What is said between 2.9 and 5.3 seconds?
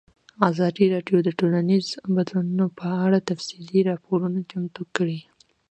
اړه تفصیلي راپور چمتو کړی.